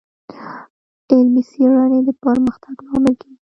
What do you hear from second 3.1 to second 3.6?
کېږي.